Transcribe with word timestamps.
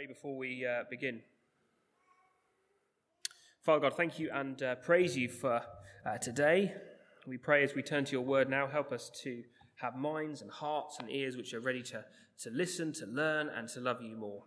pray 0.00 0.06
before 0.06 0.34
we 0.34 0.64
uh, 0.64 0.84
begin. 0.88 1.20
Father 3.62 3.80
God, 3.80 3.96
thank 3.98 4.18
you 4.18 4.30
and 4.32 4.62
uh, 4.62 4.76
praise 4.76 5.14
you 5.14 5.28
for 5.28 5.60
uh, 6.06 6.16
today. 6.16 6.72
We 7.26 7.36
pray 7.36 7.64
as 7.64 7.74
we 7.74 7.82
turn 7.82 8.06
to 8.06 8.12
your 8.12 8.22
word 8.22 8.48
now, 8.48 8.66
help 8.66 8.92
us 8.92 9.10
to 9.24 9.42
have 9.82 9.96
minds 9.96 10.40
and 10.40 10.50
hearts 10.50 10.96
and 11.00 11.10
ears 11.10 11.36
which 11.36 11.52
are 11.52 11.60
ready 11.60 11.82
to, 11.82 12.02
to 12.44 12.50
listen, 12.50 12.94
to 12.94 13.06
learn, 13.06 13.50
and 13.50 13.68
to 13.68 13.80
love 13.80 14.00
you 14.00 14.16
more. 14.16 14.44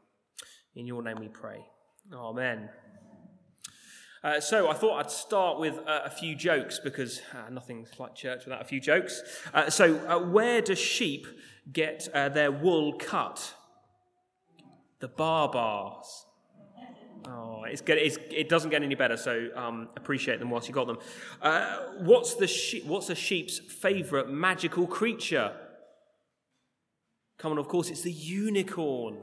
In 0.76 0.88
your 0.88 1.04
name 1.04 1.18
we 1.20 1.28
pray. 1.28 1.64
Amen. 2.12 2.70
Uh, 4.24 4.40
so 4.40 4.72
I 4.72 4.74
thought 4.74 5.02
I'd 5.02 5.12
start 5.12 5.60
with 5.60 5.78
uh, 5.86 6.02
a 6.06 6.10
few 6.10 6.34
jokes 6.36 6.80
because 6.84 7.22
uh, 7.32 7.52
nothing's 7.52 7.90
like 8.00 8.16
church 8.16 8.46
without 8.46 8.62
a 8.62 8.66
few 8.66 8.80
jokes. 8.80 9.22
Uh, 9.54 9.70
so, 9.70 9.98
uh, 10.08 10.18
where 10.18 10.62
do 10.62 10.74
sheep 10.74 11.28
get 11.72 12.08
uh, 12.12 12.30
their 12.30 12.52
wool 12.52 12.94
cut? 12.94 13.54
The 15.04 15.10
bar 15.10 15.50
bars. 15.50 16.26
Oh, 17.28 17.66
it's 17.66 17.82
good. 17.82 17.98
It's, 17.98 18.18
it 18.32 18.48
doesn't 18.48 18.70
get 18.70 18.84
any 18.84 18.96
better, 18.96 19.18
so 19.18 19.50
um, 19.54 19.89
appreciate 19.98 20.39
them 20.39 20.50
whilst 20.50 20.70
you 20.70 20.74
got 20.74 20.88
them. 20.88 20.98
what's, 22.06 22.36
the 22.36 22.48
she- 22.48 22.84
what's 22.84 23.10
a 23.10 23.16
sheep's 23.16 23.60
favourite 23.60 24.30
magical 24.30 24.88
creature? 24.88 25.52
Come 27.38 27.52
on, 27.52 27.58
of 27.58 27.68
course, 27.68 27.89
it's 27.89 28.04
the 28.04 28.14
unicorn. 28.14 29.18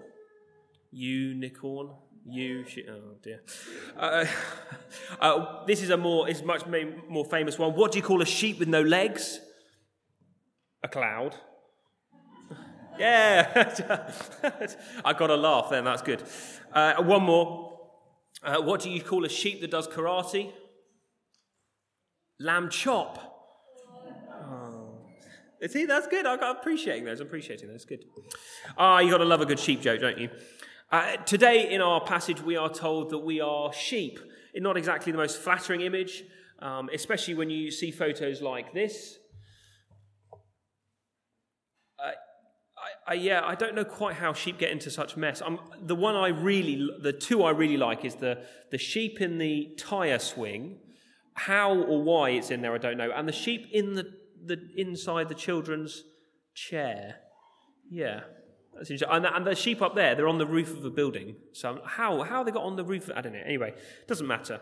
Unicorn. 0.90 1.92
You 2.26 2.66
oh 2.90 3.14
dear. 3.22 3.40
Uh, 3.96 4.26
uh, 5.18 5.64
this 5.64 5.82
is 5.82 5.88
a 5.88 5.96
more, 5.96 6.28
is 6.28 6.42
much 6.42 6.66
more 7.08 7.24
famous 7.24 7.58
one. 7.58 7.74
What 7.74 7.92
do 7.92 7.98
you 7.98 8.04
call 8.04 8.20
a 8.20 8.26
sheep 8.26 8.58
with 8.58 8.68
no 8.68 8.82
legs? 8.82 9.40
A 10.82 10.88
cloud. 10.88 11.36
Yeah, 13.00 13.96
I 15.04 15.12
got 15.14 15.30
a 15.30 15.36
laugh 15.36 15.70
then. 15.70 15.84
That's 15.84 16.02
good. 16.02 16.22
Uh, 16.72 17.02
one 17.02 17.22
more. 17.22 17.78
Uh, 18.42 18.60
what 18.60 18.80
do 18.80 18.90
you 18.90 19.02
call 19.02 19.24
a 19.24 19.28
sheep 19.28 19.60
that 19.62 19.70
does 19.70 19.88
karate? 19.88 20.52
Lamb 22.38 22.70
chop. 22.70 23.18
Oh. 24.44 24.98
See, 25.66 25.84
that's 25.84 26.06
good. 26.06 26.26
I'm 26.26 26.56
appreciating 26.56 27.04
those. 27.04 27.20
I'm 27.20 27.26
appreciating 27.26 27.68
those. 27.68 27.84
Good. 27.84 28.04
Ah, 28.78 29.00
you 29.00 29.10
got 29.10 29.18
to 29.18 29.24
love 29.24 29.40
a 29.40 29.46
good 29.46 29.58
sheep 29.58 29.80
joke, 29.82 30.00
don't 30.00 30.18
you? 30.18 30.30
Uh, 30.90 31.16
today, 31.18 31.72
in 31.72 31.80
our 31.80 32.00
passage, 32.00 32.42
we 32.42 32.56
are 32.56 32.70
told 32.70 33.10
that 33.10 33.18
we 33.18 33.40
are 33.40 33.72
sheep. 33.72 34.18
Not 34.54 34.76
exactly 34.76 35.12
the 35.12 35.18
most 35.18 35.38
flattering 35.38 35.82
image, 35.82 36.24
um, 36.60 36.90
especially 36.92 37.34
when 37.34 37.48
you 37.50 37.70
see 37.70 37.90
photos 37.90 38.42
like 38.42 38.72
this. 38.74 39.18
Uh, 41.98 42.12
I, 43.10 43.14
yeah, 43.14 43.40
I 43.44 43.56
don't 43.56 43.74
know 43.74 43.84
quite 43.84 44.14
how 44.14 44.32
sheep 44.32 44.58
get 44.58 44.70
into 44.70 44.88
such 44.88 45.16
mess. 45.16 45.42
The 45.82 45.96
one 45.96 46.14
I 46.14 46.28
really, 46.28 46.88
the 47.02 47.12
two 47.12 47.42
I 47.42 47.50
really 47.50 47.76
like 47.76 48.04
is 48.04 48.14
the, 48.14 48.44
the 48.70 48.78
sheep 48.78 49.20
in 49.20 49.38
the 49.38 49.74
tyre 49.76 50.20
swing. 50.20 50.78
How 51.34 51.74
or 51.74 52.02
why 52.02 52.30
it's 52.30 52.52
in 52.52 52.62
there, 52.62 52.72
I 52.72 52.78
don't 52.78 52.96
know. 52.96 53.10
And 53.10 53.26
the 53.26 53.32
sheep 53.32 53.66
in 53.72 53.94
the, 53.94 54.12
the 54.44 54.60
inside 54.76 55.28
the 55.28 55.34
children's 55.34 56.04
chair. 56.54 57.16
Yeah, 57.90 58.20
that's 58.74 58.90
interesting. 58.90 59.08
And 59.10 59.24
the, 59.24 59.34
and 59.34 59.44
the 59.44 59.56
sheep 59.56 59.82
up 59.82 59.96
there, 59.96 60.14
they're 60.14 60.28
on 60.28 60.38
the 60.38 60.46
roof 60.46 60.70
of 60.70 60.84
a 60.84 60.90
building. 60.90 61.34
So 61.52 61.80
how, 61.84 62.22
how 62.22 62.44
they 62.44 62.52
got 62.52 62.62
on 62.62 62.76
the 62.76 62.84
roof? 62.84 63.10
I 63.12 63.22
don't 63.22 63.32
know. 63.32 63.42
Anyway, 63.44 63.74
doesn't 64.06 64.26
matter. 64.26 64.60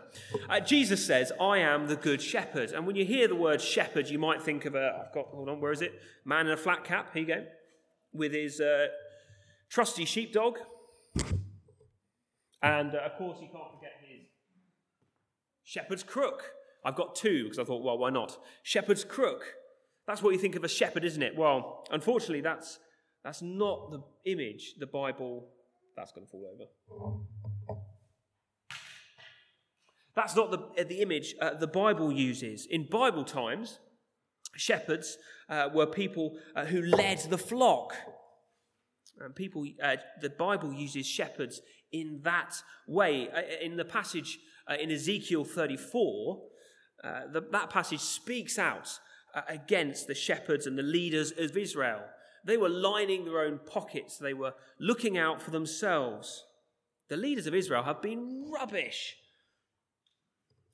Uh, 0.49 0.59
Jesus 0.59 1.05
says, 1.05 1.31
I 1.39 1.59
am 1.59 1.87
the 1.87 1.95
good 1.95 2.19
shepherd. 2.19 2.71
And 2.71 2.87
when 2.87 2.95
you 2.95 3.05
hear 3.05 3.27
the 3.27 3.35
word 3.35 3.61
shepherd, 3.61 4.09
you 4.09 4.17
might 4.17 4.41
think 4.41 4.65
of 4.65 4.73
a, 4.73 5.05
I've 5.05 5.13
got, 5.13 5.27
hold 5.27 5.49
on, 5.49 5.61
where 5.61 5.71
is 5.71 5.83
it? 5.83 6.01
Man 6.25 6.47
in 6.47 6.53
a 6.53 6.57
flat 6.57 6.83
cap, 6.83 7.11
here 7.13 7.21
you 7.21 7.27
go, 7.27 7.45
with 8.13 8.33
his 8.33 8.59
uh, 8.59 8.87
trusty 9.69 10.05
sheepdog. 10.05 10.57
And 12.61 12.95
uh, 12.95 12.99
of 12.99 13.17
course, 13.17 13.37
you 13.41 13.47
can't 13.51 13.71
forget 13.73 13.93
his 14.01 14.27
shepherd's 15.63 16.03
crook. 16.03 16.51
I've 16.83 16.95
got 16.95 17.15
two 17.15 17.43
because 17.43 17.59
I 17.59 17.63
thought, 17.63 17.83
well, 17.83 17.97
why 17.97 18.09
not? 18.09 18.37
Shepherd's 18.63 19.03
crook. 19.03 19.55
That's 20.07 20.23
what 20.23 20.33
you 20.33 20.39
think 20.39 20.55
of 20.55 20.63
a 20.63 20.67
shepherd, 20.67 21.05
isn't 21.05 21.21
it? 21.21 21.35
Well, 21.37 21.85
unfortunately, 21.91 22.41
that's 22.41 22.79
that's 23.23 23.41
not 23.41 23.91
the 23.91 24.31
image 24.31 24.75
the 24.79 24.87
Bible, 24.87 25.49
that's 25.95 26.11
going 26.11 26.25
to 26.25 26.31
fall 26.31 26.45
over. 26.53 27.77
That's 30.15 30.35
not 30.35 30.51
the, 30.51 30.83
the 30.83 31.01
image 31.01 31.35
uh, 31.39 31.53
the 31.53 31.67
Bible 31.67 32.11
uses. 32.11 32.65
In 32.65 32.87
Bible 32.89 33.23
times, 33.23 33.79
shepherds 34.55 35.17
uh, 35.49 35.69
were 35.73 35.85
people 35.85 36.37
uh, 36.55 36.65
who 36.65 36.81
led 36.81 37.19
the 37.29 37.37
flock. 37.37 37.93
And 39.19 39.35
people, 39.35 39.65
uh, 39.83 39.97
the 40.21 40.29
Bible 40.29 40.73
uses 40.73 41.05
shepherds 41.05 41.61
in 41.91 42.21
that 42.23 42.55
way. 42.87 43.29
Uh, 43.29 43.41
in 43.61 43.77
the 43.77 43.85
passage 43.85 44.39
in 44.79 44.91
Ezekiel 44.91 45.43
34, 45.45 46.41
the, 47.33 47.43
that 47.51 47.71
passage 47.71 48.01
speaks 48.01 48.59
out 48.59 48.99
against 49.47 50.05
the 50.05 50.13
shepherds 50.13 50.67
and 50.67 50.77
the 50.77 50.83
leaders 50.83 51.33
of 51.35 51.57
Israel. 51.57 52.01
They 52.45 52.55
were 52.55 52.69
lining 52.69 53.25
their 53.25 53.41
own 53.41 53.59
pockets, 53.65 54.17
they 54.17 54.33
were 54.33 54.53
looking 54.79 55.17
out 55.17 55.41
for 55.41 55.51
themselves. 55.51 56.45
The 57.09 57.17
leaders 57.17 57.47
of 57.47 57.55
Israel 57.55 57.83
have 57.83 58.01
been 58.01 58.45
rubbish. 58.51 59.15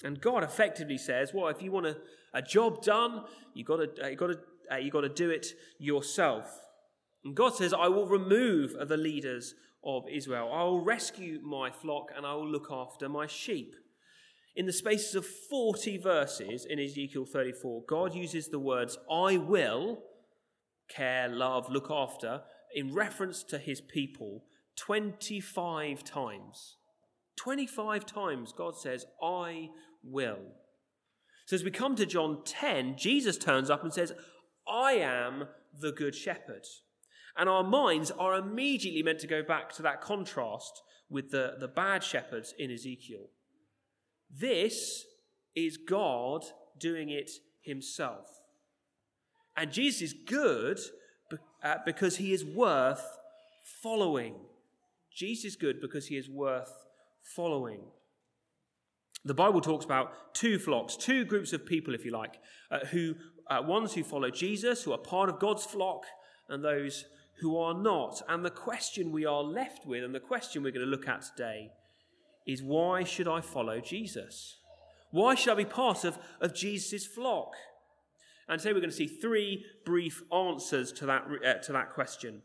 And 0.05 0.21
God 0.21 0.43
effectively 0.43 0.99
says, 0.99 1.33
well, 1.33 1.47
if 1.47 1.63
you 1.63 1.71
want 1.71 1.87
a, 1.87 1.97
a 2.31 2.41
job 2.41 2.83
done, 2.83 3.23
you've 3.55 3.65
got 3.65 3.77
to, 3.77 4.05
uh, 4.05 4.07
you 4.07 4.15
got 4.15 4.27
to, 4.27 4.39
uh, 4.71 4.77
you 4.77 4.91
got 4.91 5.01
to 5.01 5.09
do 5.09 5.31
it 5.31 5.47
yourself. 5.79 6.45
And 7.23 7.35
God 7.35 7.55
says, 7.55 7.73
I 7.73 7.87
will 7.87 8.05
remove 8.05 8.75
the 8.87 8.97
leaders 8.97 9.55
of 9.83 10.03
Israel. 10.07 10.51
I 10.53 10.63
will 10.63 10.83
rescue 10.83 11.39
my 11.41 11.71
flock 11.71 12.11
and 12.15 12.23
I 12.23 12.35
will 12.35 12.47
look 12.47 12.67
after 12.71 13.09
my 13.09 13.25
sheep. 13.25 13.73
In 14.55 14.67
the 14.67 14.73
spaces 14.73 15.15
of 15.15 15.25
40 15.25 15.97
verses 15.97 16.65
in 16.69 16.79
Ezekiel 16.79 17.25
34, 17.25 17.83
God 17.89 18.13
uses 18.13 18.49
the 18.49 18.59
words, 18.59 18.99
I 19.11 19.37
will 19.37 20.03
care, 20.87 21.27
love, 21.27 21.67
look 21.67 21.89
after 21.89 22.43
in 22.75 22.93
reference 22.93 23.41
to 23.45 23.57
his 23.57 23.81
people 23.81 24.43
25 24.77 26.03
times. 26.03 26.77
25 27.37 28.05
times 28.05 28.53
God 28.55 28.77
says, 28.77 29.05
I 29.21 29.69
will. 30.05 30.39
So 31.45 31.55
as 31.55 31.63
we 31.63 31.71
come 31.71 31.95
to 31.95 32.05
John 32.05 32.39
10, 32.43 32.95
Jesus 32.97 33.37
turns 33.37 33.69
up 33.69 33.83
and 33.83 33.93
says, 33.93 34.13
I 34.67 34.93
am 34.93 35.47
the 35.79 35.91
good 35.91 36.15
shepherd. 36.15 36.65
And 37.37 37.49
our 37.49 37.63
minds 37.63 38.11
are 38.11 38.35
immediately 38.35 39.03
meant 39.03 39.19
to 39.19 39.27
go 39.27 39.43
back 39.43 39.71
to 39.73 39.81
that 39.83 40.01
contrast 40.01 40.81
with 41.09 41.31
the, 41.31 41.55
the 41.59 41.67
bad 41.67 42.03
shepherds 42.03 42.53
in 42.57 42.71
Ezekiel. 42.71 43.29
This 44.31 45.05
is 45.55 45.77
God 45.77 46.45
doing 46.79 47.09
it 47.09 47.29
himself. 47.61 48.27
And 49.55 49.71
Jesus 49.71 50.01
is 50.01 50.13
good 50.13 50.79
uh, 51.63 51.75
because 51.85 52.17
he 52.17 52.33
is 52.33 52.43
worth 52.43 53.05
following. 53.81 54.35
Jesus 55.13 55.45
is 55.45 55.55
good 55.55 55.79
because 55.79 56.07
he 56.07 56.17
is 56.17 56.29
worth 56.29 56.71
following. 57.35 57.81
The 59.25 59.33
Bible 59.33 59.59
talks 59.59 59.85
about 59.85 60.33
two 60.35 60.59
flocks, 60.59 60.95
two 60.95 61.25
groups 61.25 61.51
of 61.51 61.65
people, 61.65 61.95
if 61.95 62.05
you 62.05 62.11
like, 62.11 62.39
uh, 62.69 62.85
who 62.91 63.15
uh, 63.49 63.61
ones 63.61 63.93
who 63.93 64.03
follow 64.03 64.29
Jesus, 64.29 64.83
who 64.83 64.91
are 64.91 64.99
part 64.99 65.29
of 65.29 65.39
God's 65.39 65.65
flock, 65.65 66.03
and 66.47 66.63
those 66.63 67.05
who 67.39 67.57
are 67.57 67.73
not. 67.73 68.21
And 68.29 68.45
the 68.45 68.51
question 68.51 69.11
we 69.11 69.25
are 69.25 69.43
left 69.43 69.85
with, 69.85 70.03
and 70.03 70.13
the 70.13 70.19
question 70.19 70.63
we're 70.63 70.71
going 70.71 70.85
to 70.85 70.91
look 70.91 71.07
at 71.07 71.23
today, 71.23 71.71
is 72.45 72.61
why 72.61 73.03
should 73.03 73.27
I 73.27 73.41
follow 73.41 73.79
Jesus? 73.79 74.57
Why 75.11 75.33
should 75.33 75.53
I 75.53 75.55
be 75.55 75.65
part 75.65 76.03
of, 76.03 76.19
of 76.39 76.53
Jesus' 76.53 77.07
flock? 77.07 77.53
And 78.47 78.59
today 78.59 78.73
we're 78.73 78.79
going 78.79 78.91
to 78.91 78.95
see 78.95 79.07
three 79.07 79.65
brief 79.85 80.21
answers 80.31 80.91
to 80.93 81.05
that, 81.07 81.25
uh, 81.43 81.53
to 81.63 81.71
that 81.71 81.93
question. 81.93 82.43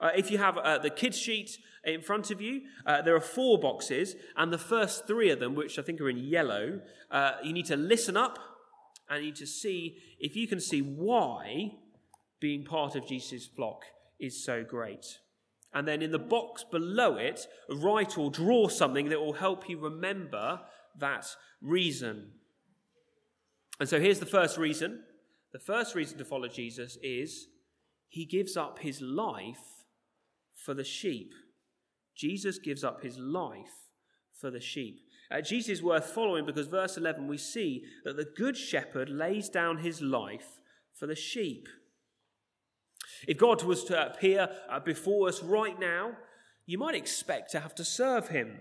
Uh, 0.00 0.10
if 0.16 0.30
you 0.30 0.38
have 0.38 0.58
uh, 0.58 0.78
the 0.78 0.90
kids 0.90 1.18
sheet 1.18 1.58
in 1.84 2.00
front 2.00 2.30
of 2.30 2.40
you, 2.40 2.62
uh, 2.86 3.02
there 3.02 3.14
are 3.14 3.20
four 3.20 3.58
boxes, 3.58 4.16
and 4.36 4.52
the 4.52 4.58
first 4.58 5.06
three 5.06 5.30
of 5.30 5.40
them, 5.40 5.54
which 5.54 5.78
I 5.78 5.82
think 5.82 6.00
are 6.00 6.08
in 6.08 6.18
yellow, 6.18 6.80
uh, 7.10 7.32
you 7.42 7.52
need 7.52 7.66
to 7.66 7.76
listen 7.76 8.16
up 8.16 8.38
and 9.08 9.20
you 9.20 9.30
need 9.30 9.36
to 9.36 9.46
see 9.46 9.98
if 10.18 10.34
you 10.34 10.48
can 10.48 10.60
see 10.60 10.80
why 10.80 11.72
being 12.40 12.64
part 12.64 12.94
of 12.94 13.06
Jesus' 13.06 13.46
flock 13.46 13.82
is 14.18 14.44
so 14.44 14.64
great. 14.64 15.18
And 15.72 15.88
then 15.88 16.02
in 16.02 16.12
the 16.12 16.18
box 16.18 16.64
below 16.64 17.16
it, 17.16 17.46
write 17.68 18.16
or 18.16 18.30
draw 18.30 18.68
something 18.68 19.08
that 19.08 19.20
will 19.20 19.34
help 19.34 19.68
you 19.68 19.78
remember 19.78 20.60
that 20.98 21.26
reason. 21.60 22.30
And 23.80 23.88
so 23.88 24.00
here's 24.00 24.20
the 24.20 24.26
first 24.26 24.56
reason 24.56 25.02
the 25.52 25.58
first 25.60 25.94
reason 25.94 26.18
to 26.18 26.24
follow 26.24 26.48
Jesus 26.48 26.98
is 27.00 27.46
he 28.08 28.24
gives 28.24 28.56
up 28.56 28.80
his 28.80 29.00
life 29.00 29.73
for 30.64 30.74
the 30.74 30.84
sheep. 30.84 31.32
Jesus 32.16 32.58
gives 32.58 32.84
up 32.84 33.02
his 33.02 33.18
life 33.18 33.90
for 34.32 34.50
the 34.50 34.60
sheep. 34.60 35.00
Uh, 35.30 35.40
Jesus 35.40 35.78
is 35.78 35.82
worth 35.82 36.06
following 36.06 36.46
because 36.46 36.66
verse 36.66 36.96
11 36.96 37.26
we 37.26 37.38
see 37.38 37.84
that 38.04 38.16
the 38.16 38.26
good 38.36 38.56
shepherd 38.56 39.08
lays 39.08 39.48
down 39.48 39.78
his 39.78 40.00
life 40.00 40.60
for 40.92 41.06
the 41.06 41.14
sheep. 41.14 41.68
If 43.26 43.38
God 43.38 43.62
was 43.62 43.84
to 43.84 44.06
appear 44.06 44.48
uh, 44.70 44.80
before 44.80 45.28
us 45.28 45.42
right 45.42 45.78
now, 45.78 46.12
you 46.66 46.78
might 46.78 46.94
expect 46.94 47.50
to 47.52 47.60
have 47.60 47.74
to 47.76 47.84
serve 47.84 48.28
him. 48.28 48.60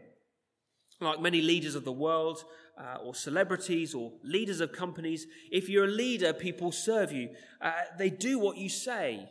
Like 1.00 1.22
many 1.22 1.42
leaders 1.42 1.76
of 1.76 1.86
the 1.86 1.92
world, 1.92 2.44
uh, 2.78 2.98
or 3.04 3.14
celebrities, 3.14 3.94
or 3.94 4.14
leaders 4.24 4.62
of 4.62 4.72
companies, 4.72 5.28
if 5.52 5.70
you're 5.70 5.86
a 5.86 5.88
leader, 5.88 6.34
people 6.34 6.72
serve 6.72 7.12
you. 7.12 7.30
Uh, 7.62 7.72
they 7.98 8.10
do 8.10 8.40
what 8.40 8.58
you 8.58 8.70
say. 8.70 9.30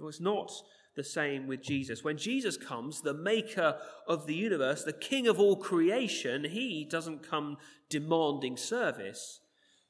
Well, 0.00 0.08
it's 0.08 0.20
not 0.20 0.50
the 0.96 1.04
same 1.04 1.46
with 1.46 1.62
Jesus. 1.62 2.02
When 2.02 2.16
Jesus 2.16 2.56
comes, 2.56 3.02
the 3.02 3.14
maker 3.14 3.76
of 4.08 4.26
the 4.26 4.34
universe, 4.34 4.82
the 4.82 4.94
king 4.94 5.28
of 5.28 5.38
all 5.38 5.56
creation, 5.56 6.44
he 6.44 6.86
doesn't 6.90 7.28
come 7.28 7.58
demanding 7.90 8.56
service. 8.56 9.40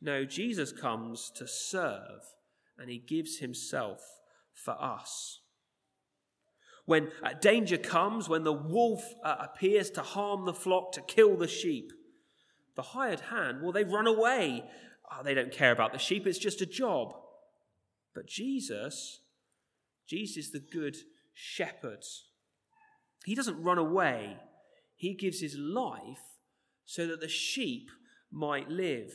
No, 0.01 0.25
Jesus 0.25 0.73
comes 0.73 1.31
to 1.37 1.47
serve, 1.47 2.23
and 2.77 2.91
he 2.91 2.99
gives 2.99 3.39
himself 3.39 4.01
for 4.53 4.77
us. 4.83 5.41
When 6.87 7.11
uh, 7.23 7.35
danger 7.41 7.77
comes, 7.79 8.29
when 8.29 8.43
the 8.43 8.53
wolf 8.53 9.05
uh, 9.25 9.37
appears 9.39 9.91
to 9.91 10.03
harm 10.03 10.45
the 10.45 10.53
flock, 10.53 10.91
to 10.93 11.03
kill 11.03 11.37
the 11.37 11.47
sheep, 11.47 11.93
the 12.75 12.83
hired 12.83 13.21
hand, 13.21 13.63
well, 13.63 13.73
they 13.73 13.85
run 13.85 14.09
away. 14.09 14.65
Oh, 15.13 15.23
they 15.23 15.35
don't 15.35 15.53
care 15.53 15.73
about 15.73 15.93
the 15.93 15.99
sheep, 15.99 16.27
it's 16.27 16.39
just 16.39 16.61
a 16.61 16.67
job. 16.67 17.13
But 18.13 18.27
Jesus, 18.27 19.21
Jesus 20.11 20.51
the 20.51 20.59
good 20.59 20.97
shepherd. 21.33 22.05
He 23.25 23.37
doesn't 23.37 23.63
run 23.63 23.79
away, 23.79 24.37
he 24.97 25.15
gives 25.15 25.41
his 25.41 25.57
life 25.57 26.19
so 26.85 27.07
that 27.07 27.21
the 27.21 27.29
sheep 27.29 27.89
might 28.33 28.69
live. 28.69 29.13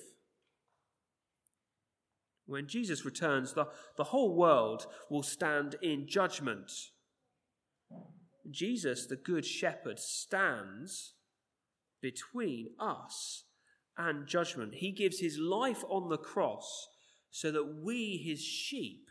When 2.45 2.67
Jesus 2.67 3.03
returns, 3.03 3.53
the, 3.53 3.67
the 3.97 4.05
whole 4.05 4.35
world 4.35 4.87
will 5.09 5.23
stand 5.23 5.75
in 5.81 6.07
judgment. 6.07 6.71
Jesus, 8.49 9.07
the 9.07 9.15
Good 9.15 9.45
Shepherd, 9.45 9.99
stands 9.99 11.15
between 12.01 12.67
us 12.79 13.45
and 13.97 14.27
judgment. 14.27 14.75
He 14.75 14.91
gives 14.91 15.19
his 15.19 15.39
life 15.39 15.83
on 15.89 16.09
the 16.09 16.19
cross 16.19 16.87
so 17.31 17.51
that 17.51 17.81
we, 17.81 18.17
his 18.23 18.41
sheep, 18.41 19.07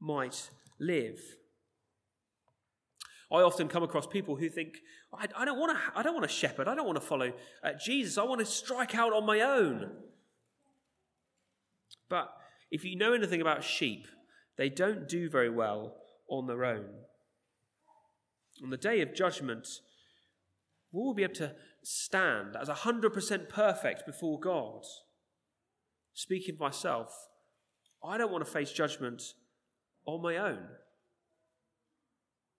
might 0.00 0.48
live. 0.78 1.20
I 3.32 3.36
often 3.36 3.68
come 3.68 3.82
across 3.82 4.06
people 4.06 4.36
who 4.36 4.48
think, 4.48 4.74
I, 5.12 5.26
I 5.36 5.44
don't 5.44 5.58
want 5.58 5.76
to. 5.76 5.98
I 5.98 6.02
don't 6.02 6.14
want 6.14 6.24
a 6.24 6.28
shepherd. 6.28 6.68
I 6.68 6.74
don't 6.74 6.86
want 6.86 7.00
to 7.00 7.06
follow 7.06 7.32
uh, 7.62 7.70
Jesus. 7.82 8.18
I 8.18 8.22
want 8.24 8.40
to 8.40 8.46
strike 8.46 8.94
out 8.94 9.12
on 9.12 9.26
my 9.26 9.40
own. 9.40 9.90
But 12.08 12.28
if 12.70 12.84
you 12.84 12.96
know 12.96 13.12
anything 13.12 13.40
about 13.40 13.64
sheep, 13.64 14.06
they 14.56 14.68
don't 14.68 15.08
do 15.08 15.28
very 15.28 15.50
well 15.50 15.96
on 16.28 16.46
their 16.46 16.64
own. 16.64 16.86
On 18.62 18.70
the 18.70 18.76
day 18.76 19.00
of 19.00 19.14
judgment, 19.14 19.66
we 20.92 21.02
will 21.02 21.14
be 21.14 21.24
able 21.24 21.34
to 21.34 21.54
stand 21.82 22.56
as 22.60 22.68
100% 22.68 23.48
perfect 23.48 24.06
before 24.06 24.38
God. 24.38 24.82
Speaking 26.12 26.56
myself, 26.58 27.12
I 28.02 28.16
don't 28.16 28.30
want 28.30 28.44
to 28.44 28.50
face 28.50 28.70
judgment 28.70 29.22
on 30.06 30.22
my 30.22 30.36
own. 30.36 30.66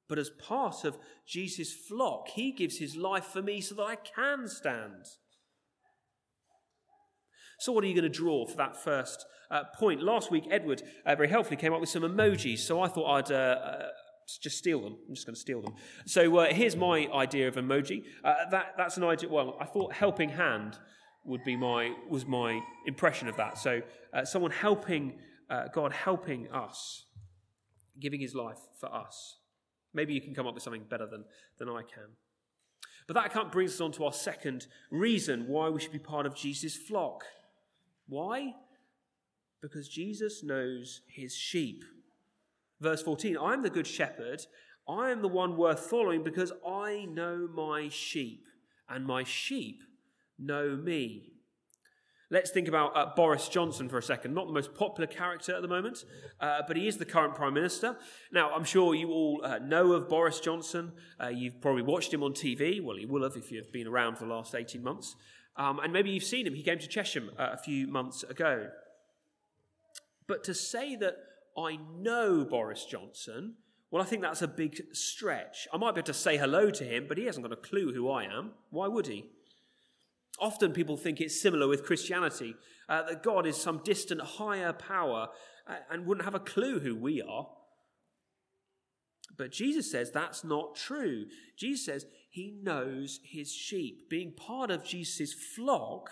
But 0.08 0.20
as 0.20 0.30
part 0.30 0.84
of 0.84 0.98
Jesus' 1.28 1.74
flock, 1.74 2.30
he 2.30 2.52
gives 2.52 2.78
his 2.78 2.96
life 2.96 3.26
for 3.26 3.42
me 3.42 3.62
so 3.62 3.76
that 3.76 3.84
I 3.84 3.96
can 3.96 4.48
stand. 4.48 5.06
So, 7.60 7.72
what 7.72 7.84
are 7.84 7.88
you 7.88 7.94
going 7.94 8.04
to 8.04 8.10
draw 8.10 8.46
for 8.46 8.58
that 8.58 8.76
first 8.76 9.26
uh, 9.50 9.64
point? 9.76 10.02
Last 10.02 10.30
week, 10.30 10.46
Edward 10.52 10.84
uh, 11.06 11.16
very 11.16 11.30
helpfully 11.30 11.58
came 11.58 11.74
up 11.74 11.80
with 11.80 11.90
some 11.90 12.04
emojis, 12.04 12.60
so 12.60 12.82
I 12.82 12.88
thought 12.88 13.12
I'd 13.12 13.32
uh, 13.32 13.36
uh 13.36 13.88
just 14.42 14.58
steal 14.58 14.82
them. 14.82 14.98
I'm 15.08 15.14
just 15.14 15.28
going 15.28 15.36
to 15.36 15.40
steal 15.40 15.62
them. 15.62 15.76
So, 16.06 16.38
uh, 16.38 16.54
here's 16.54 16.76
my 16.76 17.08
idea 17.14 17.48
of 17.48 17.56
emoji. 17.56 18.04
Uh, 18.24 18.34
that, 18.52 18.74
that's 18.78 18.98
an 18.98 19.04
idea. 19.04 19.30
Well, 19.30 19.56
I 19.60 19.66
thought 19.66 19.94
helping 19.94 20.30
hand 20.30 20.78
would 21.24 21.44
be 21.44 21.56
my 21.56 21.94
was 22.10 22.26
my 22.26 22.60
impression 22.86 23.28
of 23.28 23.38
that. 23.38 23.58
So, 23.58 23.82
someone 24.24 24.52
helping 24.52 25.20
God, 25.74 25.94
helping 25.94 26.52
us, 26.52 27.05
giving 28.00 28.20
His 28.20 28.36
life 28.36 28.60
for 28.80 28.94
us. 28.94 29.38
Maybe 29.94 30.14
you 30.14 30.22
can 30.22 30.36
come 30.36 30.48
up 30.48 30.54
with 30.54 30.64
something 30.64 30.84
better 30.90 31.08
than, 31.08 31.24
than 31.58 31.70
I 31.70 31.82
can. 31.82 32.10
But 33.08 33.14
that 33.14 33.52
brings 33.52 33.74
us 33.76 33.82
on 33.82 33.92
to 33.94 34.06
our 34.06 34.14
second 34.14 34.68
reason 34.90 35.48
why 35.48 35.70
we 35.70 35.80
should 35.80 35.92
be 35.92 36.00
part 36.00 36.26
of 36.26 36.36
Jesus' 36.36 36.76
flock. 36.76 37.24
Why? 38.08 38.56
Because 39.62 39.88
Jesus 39.88 40.44
knows 40.44 41.02
his 41.08 41.36
sheep. 41.36 41.84
Verse 42.82 43.02
14 43.02 43.38
I 43.38 43.54
am 43.54 43.64
the 43.64 43.70
good 43.70 43.88
shepherd. 43.88 44.46
I 44.88 45.12
am 45.12 45.22
the 45.22 45.28
one 45.28 45.58
worth 45.58 45.80
following 45.80 46.24
because 46.24 46.52
I 46.68 47.06
know 47.06 47.48
my 47.52 47.90
sheep, 47.90 48.46
and 48.88 49.06
my 49.06 49.24
sheep 49.24 49.82
know 50.38 50.76
me. 50.76 51.35
Let's 52.32 52.50
think 52.50 52.68
about 52.68 52.98
uh, 52.98 53.12
Boris 53.16 53.48
Johnson 53.50 53.88
for 53.88 54.00
a 54.00 54.04
second. 54.04 54.34
Not 54.34 54.48
the 54.48 54.54
most 54.54 54.74
popular 54.74 55.06
character 55.06 55.56
at 55.56 55.62
the 55.62 55.68
moment, 55.68 56.06
uh, 56.40 56.62
but 56.68 56.76
he 56.76 56.88
is 56.88 56.98
the 56.98 57.06
current 57.06 57.36
Prime 57.36 57.54
Minister. 57.54 57.98
Now, 58.32 58.52
I'm 58.52 58.64
sure 58.64 58.96
you 58.96 59.12
all 59.12 59.42
uh, 59.44 59.60
know 59.60 59.94
of 59.94 60.10
Boris 60.10 60.40
Johnson. 60.40 60.94
Uh, 61.22 61.28
you've 61.28 61.62
probably 61.62 61.84
watched 61.84 62.12
him 62.12 62.24
on 62.24 62.34
TV. 62.34 62.84
Well, 62.84 62.98
you 62.98 63.08
will 63.08 63.24
have 63.24 63.36
if 63.36 63.52
you've 63.52 63.72
been 63.72 63.88
around 63.88 64.18
for 64.18 64.26
the 64.26 64.34
last 64.34 64.56
18 64.56 64.82
months. 64.84 65.16
Um, 65.56 65.80
and 65.80 65.94
maybe 65.94 66.10
you've 66.10 66.24
seen 66.24 66.48
him. 66.48 66.56
He 66.56 66.64
came 66.64 66.80
to 66.80 66.88
Chesham 66.88 67.30
uh, 67.38 67.52
a 67.54 67.58
few 67.58 67.88
months 67.88 68.24
ago. 68.24 68.70
But 70.28 70.44
to 70.46 70.56
say 70.56 70.96
that 70.96 71.18
I 71.56 71.78
know 72.00 72.44
Boris 72.44 72.86
Johnson, 72.86 73.56
well, 73.92 74.02
I 74.02 74.06
think 74.06 74.24
that's 74.24 74.42
a 74.42 74.48
big 74.48 74.82
stretch. 74.94 75.68
I 75.72 75.78
might 75.78 75.94
be 75.94 76.00
able 76.00 76.08
to 76.08 76.14
say 76.14 76.38
hello 76.38 76.72
to 76.72 76.84
him, 76.84 77.06
but 77.08 77.20
he 77.20 77.26
hasn't 77.26 77.46
got 77.46 77.54
a 77.54 77.62
clue 77.62 77.94
who 77.94 78.10
I 78.10 78.24
am. 78.24 78.54
Why 78.72 78.88
would 78.88 79.08
he? 79.08 79.30
Often 80.40 80.74
people 80.74 80.98
think 80.98 81.22
it's 81.22 81.40
similar 81.42 81.68
with 81.68 81.86
Christianity, 81.86 82.56
uh, 82.90 83.04
that 83.04 83.24
God 83.24 83.46
is 83.48 83.56
some 83.56 83.82
distant 83.84 84.22
higher 84.22 84.74
power 84.74 85.30
uh, 85.68 85.76
and 85.90 86.06
wouldn't 86.06 86.26
have 86.26 86.36
a 86.36 86.40
clue 86.40 86.80
who 86.80 86.96
we 86.96 87.22
are. 87.22 87.48
But 89.38 89.52
Jesus 89.52 89.92
says 89.92 90.12
that's 90.12 90.44
not 90.44 90.76
true. 90.76 91.26
Jesus 91.58 91.86
says 91.86 92.06
he 92.30 92.60
knows 92.62 93.20
his 93.24 93.52
sheep. 93.52 94.10
Being 94.10 94.34
part 94.34 94.72
of 94.72 94.84
Jesus' 94.84 95.34
flock 95.34 96.10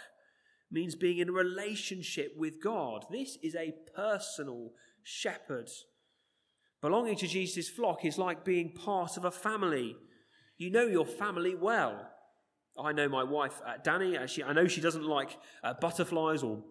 means 0.72 0.96
being 0.96 1.20
in 1.20 1.30
a 1.30 1.34
relationship 1.34 2.34
with 2.38 2.62
God. 2.62 3.06
This 3.12 3.38
is 3.44 3.56
a 3.56 3.74
personal 3.96 4.72
shepherd. 5.04 5.70
Belonging 6.82 7.16
to 7.18 7.28
Jesus' 7.28 7.70
flock 7.70 8.04
is 8.04 8.18
like 8.18 8.44
being 8.44 8.74
part 8.74 9.16
of 9.16 9.26
a 9.26 9.32
family. 9.32 9.96
You 10.58 10.72
know 10.72 10.86
your 10.86 11.06
family 11.06 11.56
well. 11.56 12.10
I 12.78 12.92
know 12.92 13.08
my 13.08 13.24
wife, 13.24 13.62
uh, 13.66 13.74
Danny, 13.84 14.18
uh, 14.18 14.26
she, 14.26 14.44
I 14.44 14.54
know 14.54 14.68
she 14.68 14.82
doesn't 14.82 15.06
like 15.06 15.38
uh, 15.64 15.74
butterflies 15.80 16.42
or 16.42 16.64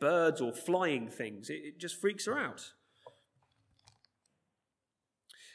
birds 0.00 0.40
or 0.40 0.52
flying 0.52 1.08
things. 1.08 1.48
It, 1.48 1.60
it 1.64 1.78
just 1.78 2.00
freaks 2.00 2.26
her 2.26 2.38
out. 2.38 2.72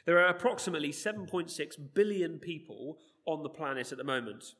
There 0.05 0.19
are 0.19 0.27
approximately 0.27 0.91
7.6 0.91 1.75
billion 1.93 2.39
people 2.39 2.97
on 3.25 3.43
the 3.43 3.49
planet 3.49 3.91
at 3.91 3.97
the 3.97 4.03
moment. 4.03 4.55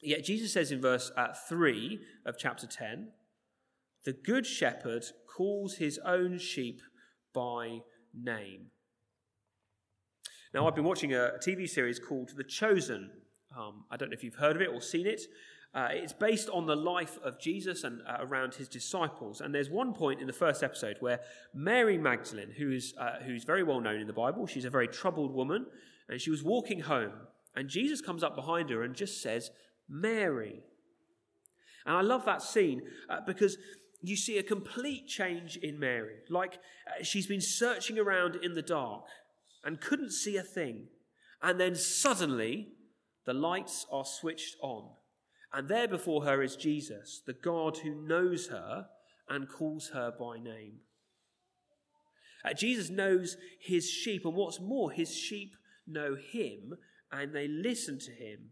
Yet 0.00 0.24
Jesus 0.24 0.52
says 0.52 0.72
in 0.72 0.80
verse 0.80 1.12
uh, 1.16 1.32
3 1.48 2.00
of 2.26 2.36
chapter 2.38 2.66
10 2.66 3.08
the 4.04 4.12
good 4.12 4.46
shepherd 4.46 5.04
calls 5.28 5.76
his 5.76 5.98
own 6.04 6.38
sheep 6.38 6.80
by 7.32 7.80
name. 8.12 8.66
Now, 10.52 10.66
I've 10.66 10.74
been 10.74 10.84
watching 10.84 11.14
a 11.14 11.32
TV 11.38 11.68
series 11.68 11.98
called 11.98 12.32
The 12.36 12.44
Chosen. 12.44 13.10
Um, 13.56 13.84
I 13.90 13.96
don't 13.96 14.10
know 14.10 14.14
if 14.14 14.24
you've 14.24 14.34
heard 14.34 14.56
of 14.56 14.62
it 14.62 14.68
or 14.68 14.80
seen 14.80 15.06
it. 15.06 15.22
Uh, 15.74 15.88
it's 15.90 16.12
based 16.12 16.50
on 16.50 16.66
the 16.66 16.76
life 16.76 17.18
of 17.24 17.40
Jesus 17.40 17.82
and 17.82 18.02
uh, 18.06 18.18
around 18.20 18.54
his 18.54 18.68
disciples. 18.68 19.40
And 19.40 19.54
there's 19.54 19.70
one 19.70 19.94
point 19.94 20.20
in 20.20 20.26
the 20.26 20.32
first 20.32 20.62
episode 20.62 20.96
where 21.00 21.20
Mary 21.54 21.96
Magdalene, 21.96 22.50
who 22.58 22.72
is, 22.72 22.92
uh, 22.98 23.20
who's 23.24 23.44
very 23.44 23.62
well 23.62 23.80
known 23.80 24.00
in 24.00 24.06
the 24.06 24.12
Bible, 24.12 24.46
she's 24.46 24.66
a 24.66 24.70
very 24.70 24.86
troubled 24.86 25.32
woman, 25.32 25.66
and 26.08 26.20
she 26.20 26.30
was 26.30 26.42
walking 26.42 26.80
home. 26.80 27.12
And 27.56 27.68
Jesus 27.68 28.02
comes 28.02 28.22
up 28.22 28.34
behind 28.34 28.68
her 28.68 28.82
and 28.82 28.94
just 28.94 29.22
says, 29.22 29.50
Mary. 29.88 30.62
And 31.86 31.96
I 31.96 32.02
love 32.02 32.26
that 32.26 32.42
scene 32.42 32.82
uh, 33.08 33.20
because 33.26 33.56
you 34.02 34.16
see 34.16 34.36
a 34.36 34.42
complete 34.42 35.06
change 35.06 35.56
in 35.56 35.78
Mary. 35.78 36.16
Like 36.28 36.58
uh, 36.86 37.02
she's 37.02 37.26
been 37.26 37.40
searching 37.40 37.98
around 37.98 38.36
in 38.36 38.54
the 38.54 38.62
dark 38.62 39.04
and 39.64 39.80
couldn't 39.80 40.12
see 40.12 40.36
a 40.36 40.42
thing. 40.42 40.88
And 41.42 41.58
then 41.58 41.74
suddenly, 41.74 42.68
the 43.24 43.34
lights 43.34 43.86
are 43.90 44.04
switched 44.04 44.56
on. 44.60 44.90
And 45.52 45.68
there 45.68 45.88
before 45.88 46.24
her 46.24 46.42
is 46.42 46.56
Jesus, 46.56 47.22
the 47.26 47.34
God 47.34 47.78
who 47.78 47.94
knows 47.94 48.48
her 48.48 48.86
and 49.28 49.48
calls 49.48 49.90
her 49.90 50.12
by 50.18 50.38
name. 50.38 50.78
Uh, 52.44 52.54
Jesus 52.54 52.90
knows 52.90 53.36
his 53.60 53.88
sheep, 53.88 54.24
and 54.24 54.34
what's 54.34 54.60
more, 54.60 54.90
his 54.90 55.14
sheep 55.14 55.54
know 55.86 56.16
him 56.16 56.74
and 57.10 57.34
they 57.34 57.46
listen 57.46 57.98
to 58.00 58.10
him 58.10 58.50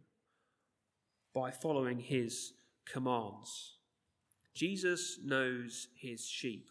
by 1.34 1.50
following 1.50 1.98
his 1.98 2.52
commands. 2.86 3.76
Jesus 4.54 5.18
knows 5.24 5.88
his 5.96 6.26
sheep. 6.26 6.68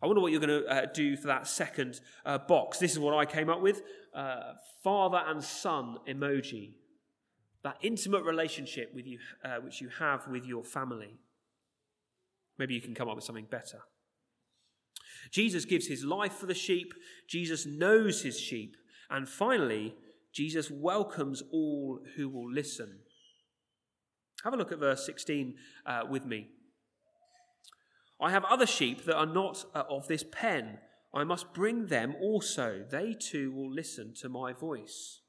I 0.00 0.06
wonder 0.06 0.22
what 0.22 0.32
you're 0.32 0.40
going 0.40 0.62
to 0.62 0.66
uh, 0.66 0.86
do 0.86 1.16
for 1.16 1.26
that 1.26 1.46
second 1.46 2.00
uh, 2.24 2.38
box. 2.38 2.78
This 2.78 2.92
is 2.92 2.98
what 2.98 3.14
I 3.14 3.26
came 3.26 3.50
up 3.50 3.60
with. 3.60 3.82
uh, 4.14 4.54
father 4.82 5.22
and 5.26 5.42
son 5.42 5.96
emoji, 6.08 6.74
that 7.64 7.76
intimate 7.82 8.24
relationship 8.24 8.92
with 8.94 9.06
you, 9.06 9.18
uh, 9.44 9.56
which 9.56 9.80
you 9.80 9.88
have 9.98 10.26
with 10.28 10.44
your 10.44 10.64
family. 10.64 11.18
Maybe 12.58 12.74
you 12.74 12.80
can 12.80 12.94
come 12.94 13.08
up 13.08 13.16
with 13.16 13.24
something 13.24 13.46
better. 13.50 13.80
Jesus 15.30 15.64
gives 15.64 15.86
his 15.86 16.04
life 16.04 16.34
for 16.34 16.46
the 16.46 16.54
sheep, 16.54 16.94
Jesus 17.28 17.66
knows 17.66 18.22
his 18.22 18.38
sheep, 18.38 18.76
and 19.10 19.28
finally, 19.28 19.94
Jesus 20.32 20.70
welcomes 20.70 21.42
all 21.50 22.00
who 22.16 22.28
will 22.28 22.50
listen. 22.50 23.00
Have 24.44 24.54
a 24.54 24.56
look 24.56 24.70
at 24.70 24.78
verse 24.78 25.04
16 25.04 25.54
uh, 25.86 26.02
with 26.08 26.24
me. 26.24 26.48
I 28.20 28.30
have 28.30 28.44
other 28.44 28.66
sheep 28.66 29.04
that 29.04 29.16
are 29.16 29.26
not 29.26 29.64
uh, 29.74 29.84
of 29.88 30.08
this 30.08 30.24
pen. 30.30 30.78
I 31.14 31.24
must 31.24 31.52
bring 31.52 31.86
them 31.86 32.14
also. 32.20 32.84
They 32.88 33.14
too 33.14 33.50
will 33.52 33.72
listen 33.72 34.14
to 34.20 34.28
my 34.28 34.52
voice. 34.52 35.22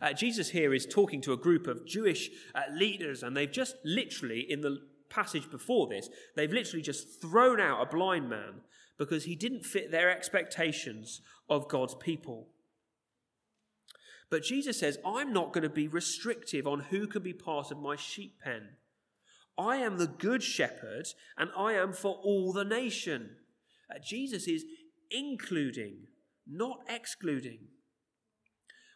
Uh, 0.00 0.12
Jesus 0.12 0.50
here 0.50 0.72
is 0.72 0.86
talking 0.86 1.20
to 1.22 1.32
a 1.32 1.36
group 1.36 1.66
of 1.66 1.86
Jewish 1.86 2.30
uh, 2.54 2.62
leaders, 2.72 3.22
and 3.22 3.36
they've 3.36 3.50
just 3.50 3.76
literally, 3.84 4.46
in 4.48 4.60
the 4.60 4.78
passage 5.10 5.50
before 5.50 5.88
this, 5.88 6.08
they've 6.36 6.52
literally 6.52 6.82
just 6.82 7.20
thrown 7.20 7.60
out 7.60 7.82
a 7.82 7.86
blind 7.86 8.28
man 8.28 8.62
because 8.98 9.24
he 9.24 9.34
didn't 9.34 9.64
fit 9.64 9.90
their 9.90 10.10
expectations 10.10 11.20
of 11.48 11.68
God's 11.68 11.94
people. 11.94 12.48
But 14.30 14.44
Jesus 14.44 14.78
says, 14.78 14.98
I'm 15.04 15.32
not 15.32 15.52
going 15.52 15.62
to 15.62 15.68
be 15.68 15.88
restrictive 15.88 16.66
on 16.66 16.80
who 16.80 17.06
can 17.06 17.22
be 17.22 17.34
part 17.34 17.70
of 17.70 17.78
my 17.78 17.96
sheep 17.96 18.38
pen. 18.42 18.70
I 19.58 19.76
am 19.76 19.98
the 19.98 20.06
good 20.06 20.42
shepherd, 20.42 21.08
and 21.36 21.50
I 21.56 21.74
am 21.74 21.92
for 21.92 22.14
all 22.22 22.52
the 22.52 22.64
nation. 22.64 23.36
Uh, 23.90 23.98
Jesus 24.02 24.48
is 24.48 24.64
including, 25.10 26.06
not 26.46 26.78
excluding. 26.88 27.58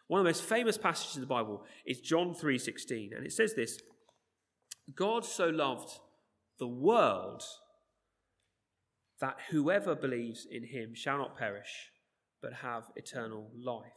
One 0.07 0.19
of 0.19 0.25
the 0.25 0.29
most 0.29 0.43
famous 0.43 0.77
passages 0.77 1.15
in 1.15 1.21
the 1.21 1.27
Bible 1.27 1.63
is 1.85 1.99
John 1.99 2.33
3:16, 2.33 3.13
and 3.15 3.25
it 3.25 3.33
says 3.33 3.53
this: 3.53 3.81
God 4.95 5.25
so 5.25 5.49
loved 5.49 5.99
the 6.59 6.67
world 6.67 7.43
that 9.19 9.37
whoever 9.49 9.95
believes 9.95 10.45
in 10.49 10.63
him 10.63 10.93
shall 10.93 11.17
not 11.17 11.37
perish, 11.37 11.91
but 12.41 12.53
have 12.53 12.83
eternal 12.95 13.51
life. 13.57 13.91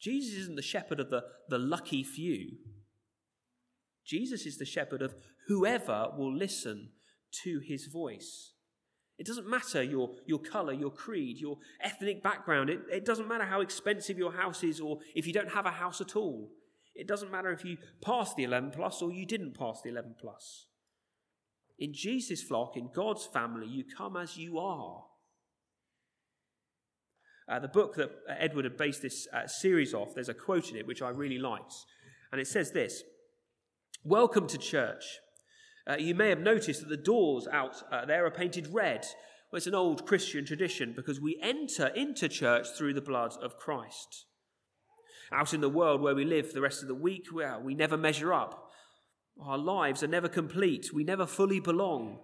Jesus 0.00 0.34
isn't 0.40 0.56
the 0.56 0.62
shepherd 0.62 1.00
of 1.00 1.10
the, 1.10 1.22
the 1.48 1.58
lucky 1.58 2.02
few. 2.02 2.58
Jesus 4.04 4.44
is 4.44 4.58
the 4.58 4.66
shepherd 4.66 5.00
of 5.00 5.14
whoever 5.46 6.08
will 6.16 6.34
listen 6.34 6.90
to 7.44 7.60
his 7.60 7.86
voice. 7.86 8.53
It 9.18 9.26
doesn't 9.26 9.48
matter 9.48 9.82
your, 9.82 10.10
your 10.26 10.40
colour, 10.40 10.72
your 10.72 10.90
creed, 10.90 11.38
your 11.38 11.58
ethnic 11.80 12.22
background. 12.22 12.68
It, 12.68 12.80
it 12.90 13.04
doesn't 13.04 13.28
matter 13.28 13.44
how 13.44 13.60
expensive 13.60 14.18
your 14.18 14.32
house 14.32 14.64
is 14.64 14.80
or 14.80 14.98
if 15.14 15.26
you 15.26 15.32
don't 15.32 15.50
have 15.50 15.66
a 15.66 15.70
house 15.70 16.00
at 16.00 16.16
all. 16.16 16.50
It 16.94 17.06
doesn't 17.06 17.30
matter 17.30 17.50
if 17.50 17.64
you 17.64 17.76
passed 18.02 18.36
the 18.36 18.44
11 18.44 18.72
plus 18.72 19.02
or 19.02 19.12
you 19.12 19.26
didn't 19.26 19.56
pass 19.56 19.82
the 19.82 19.90
11 19.90 20.16
plus. 20.20 20.66
In 21.78 21.92
Jesus' 21.92 22.42
flock, 22.42 22.76
in 22.76 22.90
God's 22.94 23.26
family, 23.26 23.66
you 23.66 23.84
come 23.84 24.16
as 24.16 24.36
you 24.36 24.58
are. 24.58 25.04
Uh, 27.48 27.58
the 27.58 27.68
book 27.68 27.96
that 27.96 28.10
Edward 28.28 28.64
had 28.64 28.76
based 28.76 29.02
this 29.02 29.28
uh, 29.32 29.46
series 29.46 29.92
off, 29.92 30.14
there's 30.14 30.28
a 30.28 30.34
quote 30.34 30.70
in 30.70 30.76
it 30.76 30.86
which 30.86 31.02
I 31.02 31.10
really 31.10 31.38
liked. 31.38 31.74
And 32.32 32.40
it 32.40 32.46
says 32.46 32.72
this 32.72 33.02
Welcome 34.02 34.46
to 34.48 34.58
church. 34.58 35.04
Uh, 35.88 35.96
you 35.96 36.14
may 36.14 36.30
have 36.30 36.40
noticed 36.40 36.80
that 36.80 36.88
the 36.88 36.96
doors 36.96 37.46
out 37.52 37.82
uh, 37.92 38.04
there 38.06 38.24
are 38.24 38.30
painted 38.30 38.68
red. 38.72 39.04
Well, 39.50 39.58
it's 39.58 39.66
an 39.66 39.74
old 39.74 40.06
Christian 40.06 40.44
tradition 40.44 40.94
because 40.96 41.20
we 41.20 41.38
enter 41.42 41.88
into 41.88 42.28
church 42.28 42.68
through 42.76 42.94
the 42.94 43.00
blood 43.00 43.34
of 43.42 43.58
Christ. 43.58 44.26
Out 45.32 45.52
in 45.52 45.60
the 45.60 45.68
world 45.68 46.00
where 46.00 46.14
we 46.14 46.24
live 46.24 46.48
for 46.48 46.54
the 46.54 46.60
rest 46.60 46.82
of 46.82 46.88
the 46.88 46.94
week, 46.94 47.26
well, 47.32 47.60
we 47.60 47.74
never 47.74 47.96
measure 47.96 48.32
up. 48.32 48.70
Our 49.40 49.58
lives 49.58 50.02
are 50.02 50.08
never 50.08 50.28
complete. 50.28 50.92
We 50.92 51.04
never 51.04 51.26
fully 51.26 51.60
belong. 51.60 52.20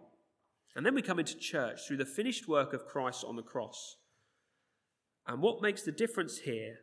And 0.76 0.86
then 0.86 0.94
we 0.94 1.02
come 1.02 1.18
into 1.18 1.36
church 1.36 1.80
through 1.86 1.96
the 1.96 2.04
finished 2.04 2.48
work 2.48 2.72
of 2.72 2.86
Christ 2.86 3.24
on 3.26 3.36
the 3.36 3.42
cross. 3.42 3.96
And 5.26 5.42
what 5.42 5.62
makes 5.62 5.82
the 5.82 5.92
difference 5.92 6.38
here, 6.38 6.76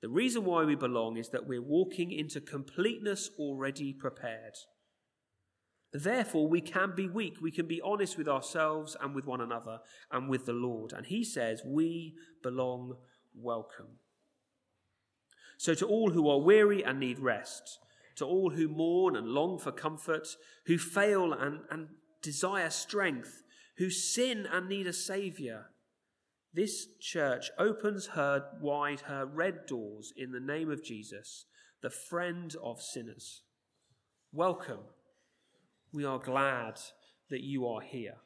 the 0.00 0.08
reason 0.08 0.44
why 0.44 0.64
we 0.64 0.76
belong, 0.76 1.16
is 1.16 1.30
that 1.30 1.46
we're 1.46 1.62
walking 1.62 2.12
into 2.12 2.40
completeness 2.40 3.30
already 3.38 3.92
prepared. 3.92 4.54
Therefore, 5.92 6.48
we 6.48 6.62
can 6.62 6.94
be 6.96 7.06
weak. 7.06 7.36
We 7.42 7.50
can 7.50 7.66
be 7.66 7.80
honest 7.82 8.16
with 8.16 8.26
ourselves 8.26 8.96
and 9.00 9.14
with 9.14 9.26
one 9.26 9.42
another 9.42 9.80
and 10.10 10.28
with 10.28 10.46
the 10.46 10.54
Lord. 10.54 10.92
And 10.92 11.06
he 11.06 11.22
says, 11.22 11.62
We 11.64 12.14
belong 12.42 12.96
welcome. 13.34 13.98
So, 15.58 15.74
to 15.74 15.86
all 15.86 16.10
who 16.10 16.28
are 16.30 16.40
weary 16.40 16.82
and 16.82 16.98
need 16.98 17.18
rest, 17.18 17.78
to 18.16 18.24
all 18.24 18.50
who 18.50 18.68
mourn 18.68 19.16
and 19.16 19.28
long 19.28 19.58
for 19.58 19.70
comfort, 19.70 20.28
who 20.66 20.78
fail 20.78 21.34
and, 21.34 21.60
and 21.70 21.88
desire 22.22 22.70
strength, 22.70 23.42
who 23.76 23.90
sin 23.90 24.46
and 24.50 24.68
need 24.68 24.86
a 24.86 24.94
Saviour, 24.94 25.66
this 26.54 26.86
church 27.00 27.50
opens 27.58 28.08
her 28.08 28.44
wide 28.60 29.02
her 29.02 29.26
red 29.26 29.66
doors 29.66 30.12
in 30.16 30.32
the 30.32 30.40
name 30.40 30.70
of 30.70 30.82
Jesus, 30.82 31.44
the 31.82 31.90
friend 31.90 32.54
of 32.62 32.80
sinners. 32.80 33.42
Welcome 34.32 34.80
we 35.92 36.04
are 36.04 36.18
glad 36.18 36.80
that 37.30 37.42
you 37.42 37.66
are 37.66 37.80
here. 37.80 38.16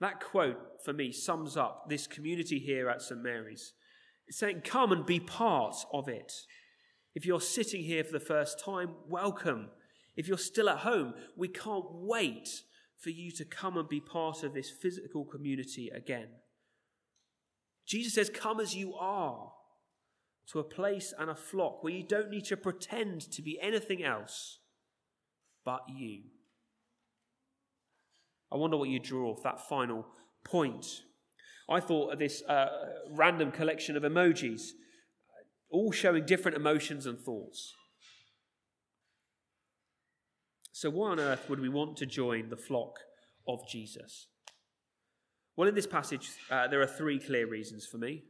That 0.00 0.20
quote 0.20 0.84
for 0.84 0.92
me 0.92 1.12
sums 1.12 1.56
up 1.56 1.88
this 1.88 2.06
community 2.06 2.58
here 2.58 2.88
at 2.88 3.02
St. 3.02 3.22
Mary's. 3.22 3.72
It's 4.26 4.38
saying, 4.38 4.62
Come 4.64 4.92
and 4.92 5.06
be 5.06 5.20
part 5.20 5.76
of 5.92 6.08
it. 6.08 6.32
If 7.14 7.24
you're 7.24 7.40
sitting 7.40 7.82
here 7.82 8.02
for 8.02 8.12
the 8.12 8.20
first 8.20 8.58
time, 8.58 8.90
welcome. 9.08 9.70
If 10.16 10.28
you're 10.28 10.38
still 10.38 10.68
at 10.68 10.78
home, 10.78 11.14
we 11.36 11.48
can't 11.48 11.84
wait 11.90 12.48
for 12.98 13.10
you 13.10 13.30
to 13.32 13.44
come 13.44 13.76
and 13.76 13.88
be 13.88 14.00
part 14.00 14.42
of 14.42 14.54
this 14.54 14.70
physical 14.70 15.24
community 15.24 15.90
again. 15.94 16.28
Jesus 17.86 18.14
says, 18.14 18.30
Come 18.30 18.60
as 18.60 18.74
you 18.74 18.94
are 18.94 19.52
to 20.48 20.58
a 20.58 20.64
place 20.64 21.12
and 21.18 21.30
a 21.30 21.34
flock 21.34 21.82
where 21.82 21.92
you 21.92 22.02
don't 22.02 22.30
need 22.30 22.44
to 22.46 22.56
pretend 22.56 23.20
to 23.32 23.42
be 23.42 23.58
anything 23.60 24.02
else 24.02 24.58
but 25.64 25.82
you. 25.88 26.22
I 28.52 28.56
wonder 28.56 28.76
what 28.76 28.88
you 28.88 29.00
draw 29.00 29.30
off 29.30 29.42
that 29.42 29.68
final 29.68 30.06
point. 30.44 31.02
I 31.68 31.80
thought 31.80 32.12
of 32.12 32.18
this 32.18 32.42
uh, 32.42 32.68
random 33.10 33.50
collection 33.50 33.96
of 33.96 34.02
emojis, 34.02 34.70
all 35.70 35.92
showing 35.92 36.26
different 36.26 36.56
emotions 36.56 37.06
and 37.06 37.18
thoughts. 37.18 37.72
So, 40.72 40.90
why 40.90 41.10
on 41.10 41.20
earth 41.20 41.48
would 41.48 41.60
we 41.60 41.68
want 41.68 41.96
to 41.98 42.06
join 42.06 42.50
the 42.50 42.56
flock 42.56 42.98
of 43.48 43.66
Jesus? 43.68 44.26
Well, 45.56 45.68
in 45.68 45.74
this 45.74 45.86
passage, 45.86 46.30
uh, 46.50 46.68
there 46.68 46.82
are 46.82 46.86
three 46.86 47.18
clear 47.18 47.46
reasons 47.46 47.86
for 47.86 47.96
me. 47.96 48.24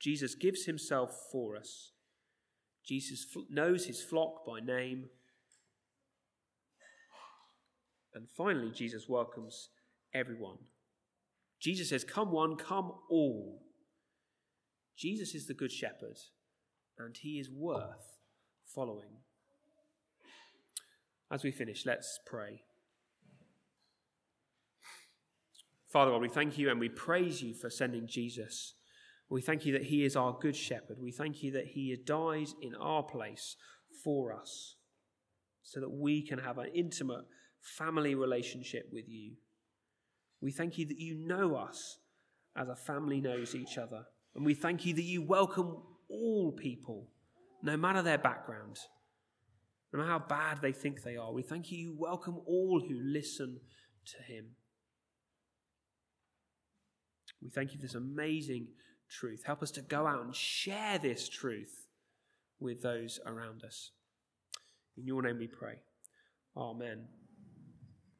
Jesus 0.00 0.34
gives 0.34 0.64
himself 0.64 1.14
for 1.32 1.56
us. 1.56 1.92
Jesus 2.86 3.26
knows 3.50 3.86
his 3.86 4.02
flock 4.02 4.46
by 4.46 4.60
name. 4.60 5.06
And 8.14 8.28
finally, 8.36 8.70
Jesus 8.70 9.08
welcomes 9.08 9.68
everyone. 10.14 10.58
Jesus 11.60 11.88
says, 11.88 12.04
Come 12.04 12.32
one, 12.32 12.56
come 12.56 12.92
all. 13.10 13.62
Jesus 14.96 15.34
is 15.34 15.46
the 15.46 15.54
Good 15.54 15.70
Shepherd, 15.70 16.18
and 16.98 17.16
he 17.16 17.38
is 17.38 17.48
worth 17.50 18.18
following. 18.74 19.18
As 21.30 21.44
we 21.44 21.50
finish, 21.50 21.84
let's 21.84 22.18
pray. 22.26 22.62
Father 25.92 26.10
God, 26.10 26.20
we 26.20 26.28
thank 26.28 26.58
you 26.58 26.70
and 26.70 26.80
we 26.80 26.88
praise 26.88 27.42
you 27.42 27.54
for 27.54 27.70
sending 27.70 28.06
Jesus. 28.06 28.74
We 29.30 29.42
thank 29.42 29.64
you 29.64 29.72
that 29.72 29.84
he 29.84 30.04
is 30.04 30.16
our 30.16 30.36
good 30.38 30.56
shepherd. 30.56 30.98
We 31.00 31.12
thank 31.12 31.42
you 31.42 31.52
that 31.52 31.66
he 31.66 31.96
died 32.04 32.48
in 32.62 32.74
our 32.74 33.02
place 33.02 33.56
for 34.04 34.32
us 34.32 34.76
so 35.62 35.80
that 35.80 35.90
we 35.90 36.26
can 36.26 36.38
have 36.38 36.58
an 36.58 36.70
intimate 36.74 37.24
family 37.60 38.14
relationship 38.14 38.88
with 38.92 39.08
you. 39.08 39.32
We 40.40 40.52
thank 40.52 40.78
you 40.78 40.86
that 40.86 40.98
you 40.98 41.14
know 41.14 41.56
us 41.56 41.98
as 42.56 42.68
a 42.68 42.76
family 42.76 43.20
knows 43.20 43.54
each 43.54 43.78
other. 43.78 44.04
And 44.34 44.44
we 44.44 44.54
thank 44.54 44.86
you 44.86 44.94
that 44.94 45.02
you 45.02 45.22
welcome 45.22 45.76
all 46.08 46.52
people, 46.52 47.08
no 47.62 47.76
matter 47.76 48.02
their 48.02 48.18
background, 48.18 48.76
no 49.92 49.98
matter 49.98 50.10
how 50.10 50.18
bad 50.18 50.60
they 50.62 50.72
think 50.72 51.02
they 51.02 51.16
are. 51.16 51.32
We 51.32 51.42
thank 51.42 51.72
you, 51.72 51.78
you 51.78 51.96
welcome 51.98 52.38
all 52.46 52.80
who 52.86 52.94
listen 53.00 53.60
to 54.06 54.32
him. 54.32 54.46
We 57.42 57.50
thank 57.50 57.72
you 57.72 57.78
for 57.78 57.82
this 57.82 57.94
amazing 57.94 58.68
truth. 59.08 59.42
Help 59.44 59.62
us 59.62 59.70
to 59.72 59.82
go 59.82 60.06
out 60.06 60.24
and 60.24 60.34
share 60.34 60.98
this 60.98 61.28
truth 61.28 61.86
with 62.60 62.82
those 62.82 63.20
around 63.26 63.64
us. 63.64 63.92
In 64.96 65.06
your 65.06 65.22
name 65.22 65.38
we 65.38 65.46
pray. 65.46 65.76
Amen. 66.56 67.06